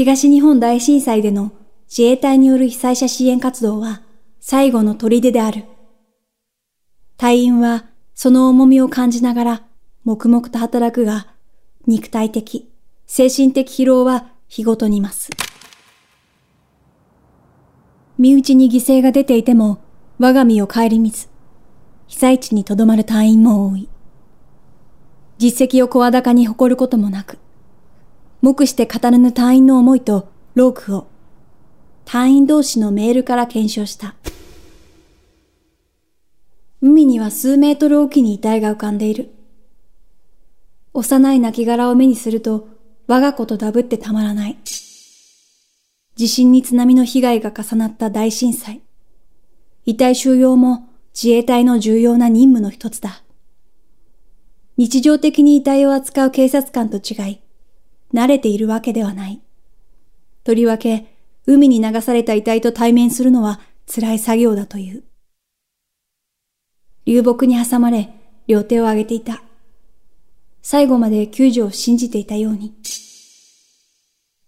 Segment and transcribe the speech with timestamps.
[0.00, 1.52] 東日本大震災での
[1.86, 4.00] 自衛隊による被災者支援活動は
[4.40, 5.66] 最後の砦である。
[7.18, 7.84] 隊員は
[8.14, 9.62] その重みを感じながら
[10.04, 11.26] 黙々と働くが、
[11.86, 12.72] 肉体的、
[13.06, 15.28] 精神的疲労は日ごとに増す。
[18.16, 19.82] 身内に犠牲が出ていても
[20.18, 21.28] 我が身を顧みず、
[22.06, 23.86] 被災地に留まる隊員も多い。
[25.36, 27.36] 実績を声高に誇ることもなく、
[28.42, 31.06] 目して語らぬ隊員の思いとロークを
[32.04, 34.14] 隊員同士のメールから検証した。
[36.80, 39.30] 海には数メートル沖に遺体が浮かんでいる。
[40.92, 42.68] 幼い亡骸を目にすると
[43.06, 44.58] 我が子とダブってたまらない。
[46.16, 48.80] 地震に津波の被害が重なった大震災。
[49.84, 53.22] 遺体収容も自衛隊の重要な任務の一つだ。
[54.76, 57.40] 日常的に遺体を扱う警察官と違い、
[58.12, 59.40] 慣れているわけではない。
[60.44, 63.60] とりわけ、海に流された遺体と対面するのは
[63.92, 65.04] 辛い作業だという。
[67.06, 68.14] 流木に挟まれ、
[68.46, 69.42] 両手を上げていた。
[70.62, 72.74] 最後まで救助を信じていたように。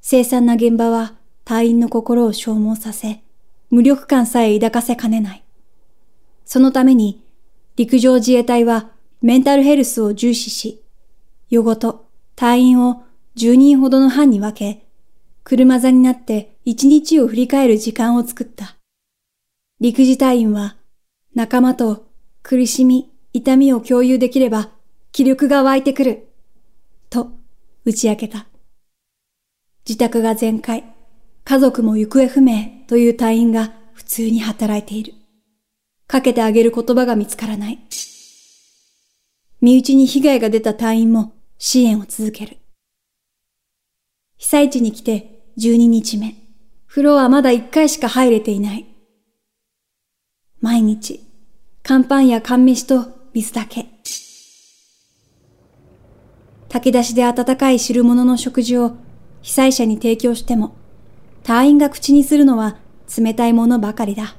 [0.00, 3.22] 凄惨な現場は隊員の心を消耗させ、
[3.70, 5.44] 無力感さえ抱かせかねない。
[6.44, 7.24] そのために、
[7.76, 8.90] 陸上自衛隊は
[9.22, 10.82] メンタルヘルスを重視し、
[11.48, 13.04] 夜ごと隊員を
[13.36, 14.86] 10人ほどの班に分け、
[15.42, 18.76] 車座になって一日を振り返る時間を作った。
[19.80, 20.76] 陸自隊員は
[21.34, 22.06] 仲間と
[22.42, 24.70] 苦しみ、痛みを共有できれば
[25.10, 26.28] 気力が湧いてくる。
[27.10, 27.32] と
[27.84, 28.46] 打ち明けた。
[29.86, 30.84] 自宅が全開、
[31.44, 35.14] 家族も行方不明という隊員が普通に働いている。
[36.06, 37.78] かけてあげる言葉が見つからない。
[39.60, 42.58] 身内に被害が出た隊員も支援を続ける。
[44.44, 46.34] 被災地に来て12日目。
[46.86, 48.84] 風呂はまだ1回しか入れていない。
[50.60, 51.20] 毎日、
[51.82, 53.86] 乾パンや乾飯と水だけ。
[56.68, 58.96] 炊き出しで温かい汁物の食事を
[59.40, 60.76] 被災者に提供しても、
[61.42, 62.76] 隊員が口にするのは
[63.16, 64.36] 冷たいものばかりだ。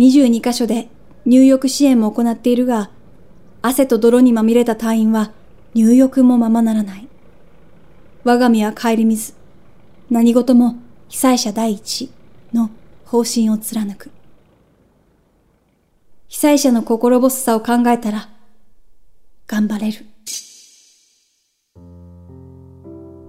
[0.00, 0.88] 22カ所で
[1.24, 2.90] 入浴支援も行っているが、
[3.62, 5.30] 汗と泥にまみれた隊員は
[5.74, 7.09] 入浴もままならない。
[8.22, 9.34] 我が身は顧みず、
[10.10, 10.76] 何事も
[11.08, 12.10] 被災者第一
[12.52, 12.70] の
[13.04, 14.10] 方針を貫く。
[16.28, 18.28] 被災者の心細さを考えたら、
[19.46, 20.06] 頑張れる。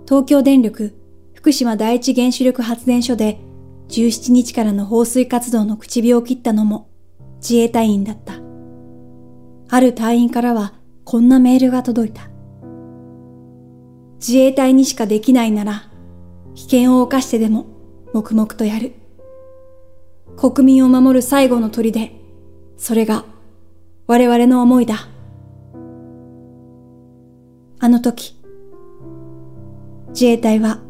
[0.06, 0.94] 東京電力
[1.34, 3.40] 福島第一原子力発電所で
[3.88, 6.90] 17日からの放水活動の口火を切ったのも
[7.38, 8.34] 自衛隊員だった。
[9.70, 10.74] ある隊員からは
[11.06, 12.31] こんなメールが届いた。
[14.22, 15.90] 自衛隊にしかできないなら
[16.54, 17.66] 危険を犯してでも
[18.14, 18.94] 黙々とやる。
[20.38, 22.12] 国民を守る最後の砦、
[22.78, 23.26] それが
[24.06, 25.08] 我々の思いだ。
[27.80, 28.40] あの時、
[30.10, 30.82] 自衛隊は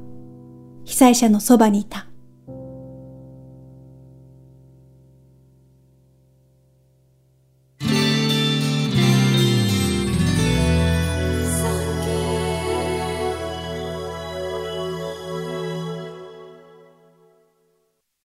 [0.83, 2.10] 被災者のそばにいた。